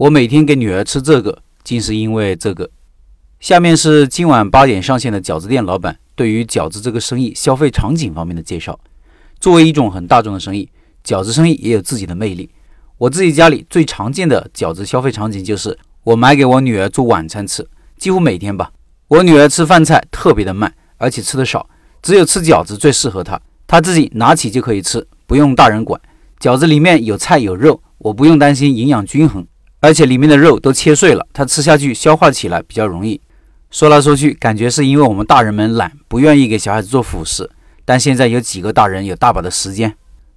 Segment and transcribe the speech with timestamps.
[0.00, 2.70] 我每天给女儿吃这个，竟是因为这个。
[3.38, 8.80] 下面是今晚八点上线的饺子店老板对于饺子这个生意消费场景方面的介绍。
[9.38, 10.70] 作为一种很大众的生意，
[11.04, 12.48] 饺子生意也有自己的魅力。
[12.96, 18.72] 我自己家里最常见的饺子消费场景就是我买给我女儿做晚餐吃，几乎每天吧。
[19.08, 21.68] 我女儿吃饭菜特别的慢，而且吃的少，
[22.00, 26.00] 只有吃饺子最适合她，她自己拿起就可以吃，不用大人管。
[26.40, 29.46] 饺子里面有菜有肉，我不用担心营养均衡，
[29.80, 33.20] 而且里面的肉都切碎了，她吃下去消化起来比较容易。
[33.70, 37.48] 说来说去，感觉是因为我们大人们懒，不愿意给小孩子做辅食。
[37.84, 39.94] 但现在有几个大人有大把的时间，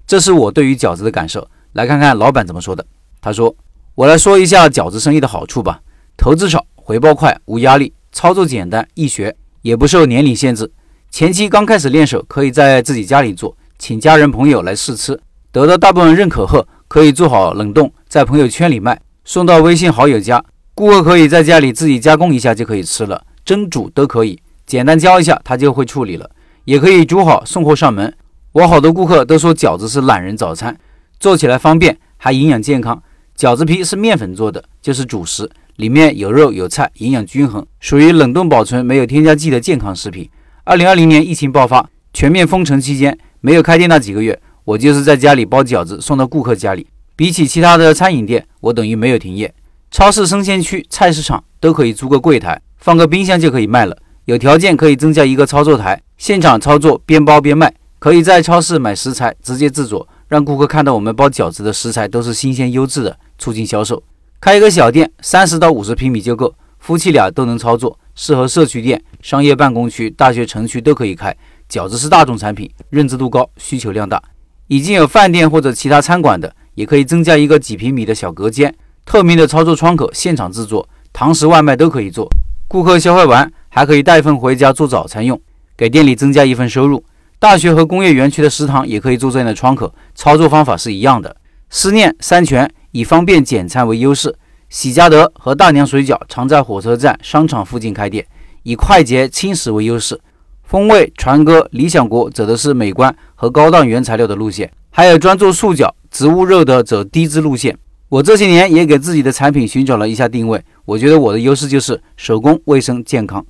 [0.08, 1.48] 这是我对于饺子的感受。
[1.73, 2.86] 来看看老板怎么说的。
[3.22, 3.55] 他说
[3.95, 5.81] ：“我来说一下饺子生意的好处吧。
[6.16, 10.72] 投资少，回报快，无压力，操作简单，易学，也不受年龄限制。
[11.09, 15.20] 前期刚开始练手，可以在自己家里做，请家人朋友来试吃，
[15.52, 20.44] 得到大部分认可后，可以做好冷冻，在朋友圈里卖，送到微信好友家。”
[20.76, 26.30] 顾客可以在家里自己加工一下就可以吃了，蒸煮都可以，简单教一下他就会处理了。
[26.66, 28.12] 也可以煮好送货上门。
[28.53, 30.75] 我好多顾客都说饺子是懒人早餐，
[31.20, 33.02] 做起来方便还营养健康。
[33.38, 40.30] 饺子皮是面粉做的，就是主食，里面有肉有菜，营养均衡，属于冷冻保存没有添加剂的健康食品。
[40.64, 46.88] 二零二零年疫情爆发，全面封城期间，没有开店那几个月，我就是在家里包饺子送到顾客家里。
[47.16, 49.53] 比起其他的餐饮店，我等于没有停业。
[49.92, 53.95] 超市、生鲜区、菜市场都可以租个柜台，放个冰箱就可以卖了。
[54.25, 57.72] 有条件可以增加一个操作台，现场操作，边包边卖。
[58.00, 64.02] 可以在超市买食材，直接制作，让顾客看到我们包饺子的食材都是新鲜优质的，促进销售。
[64.41, 71.34] 开一个小店，三十到五十平米就够，夫妻俩都能操作，适合社区店、商业办公区、大学城区都可以开。
[71.69, 74.22] 饺子是大众产品，认知度高，需求量大。
[74.67, 78.73] 已经有饭店或者其他餐馆的，也可以增加一个几平米的小隔间。
[79.05, 82.29] 透明的操作窗口，现场制作，堂食外卖都可以做。
[82.67, 85.39] 顾客消费完还可以带一份回家做早餐用，
[85.75, 87.03] 给店里增加一份收入。
[87.38, 91.35] 大学和工业园区的食堂也可以做这样的窗口，操作方法是一样的。
[91.69, 94.33] 思念三全以方便简餐为优势，
[94.69, 98.25] 喜家德和大娘水饺常在火车站、商场附近开店，
[98.63, 100.19] 以快捷轻食为优势。
[100.63, 107.76] 风味传歌、理想国走的是美观和高档原材料的路线，还有专做素饺、植物肉的走低脂路线。
[108.09, 113.44] 我这些年也给自己的产品寻找了一下定位，我觉得我的优势就是手工、卫生、健康。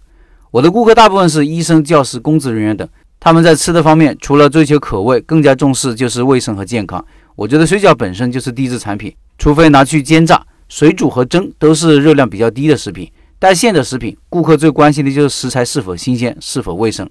[0.52, 2.88] 我的顾客大部分是医生、教师、公职人员等，
[3.20, 7.06] 他们在吃的方面除了追求口味，更加重视就是卫生和健康。
[7.36, 13.12] 我觉得水饺本身就是低脂产品，除非拿去煎炸、水煮和蒸都是热量比较低的食品。
[13.38, 17.06] 带馅的食品，顾客最关心的就是食材是否新鲜、是否卫生。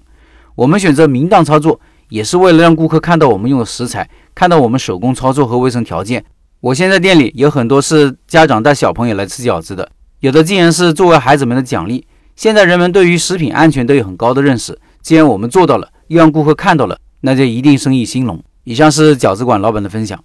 [0.55, 1.79] 我们选择明档操作，
[2.13, 6.23] 也是为了让顾客看到我们用的食材，看到我们手工操作和卫生条件。
[6.59, 12.05] 我现在店里有很多是家长带小朋友来吃饺子的，有的竟然是作为孩子们的奖励。
[12.35, 18.39] 现在人们对于食品安全都有很高的认识，既然我们做到了，又让顾客看到了，那就一定生意兴隆。
[18.63, 20.23] 以上是饺子馆老板的分享。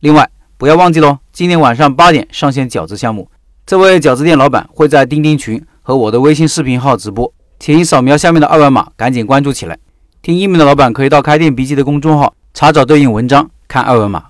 [0.00, 3.30] 另外，不要忘记喽，今天晚上八点上线饺子项目，
[3.64, 9.78] 这位饺子店老板会在钉钉群和我的微信视频号直播，请扫描下面的二维码，赶紧关注起来。
[10.22, 14.29] 听音频的老板可以到开店笔记的公众号查找对应文章，看二维码。